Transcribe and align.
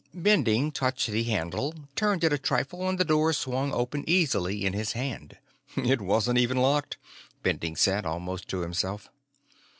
Bending 0.15 0.71
touched 0.71 1.09
the 1.11 1.21
handle, 1.25 1.75
turned 1.95 2.23
it 2.23 2.33
a 2.33 2.37
trifle, 2.39 2.89
and 2.89 2.97
the 2.97 3.05
door 3.05 3.33
swung 3.33 3.71
open 3.71 4.03
easily 4.07 4.65
in 4.65 4.73
his 4.73 4.93
hand. 4.93 5.37
"It 5.77 6.01
wasn't 6.01 6.39
even 6.39 6.57
locked," 6.57 6.97
Bending 7.43 7.75
said, 7.75 8.03
almost 8.03 8.47
to 8.47 8.61
himself. 8.61 9.09